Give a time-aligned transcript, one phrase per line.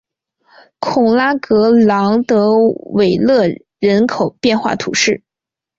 [0.79, 2.51] 孔拉格朗德
[2.93, 3.43] 维勒
[3.77, 5.21] 人口变化图示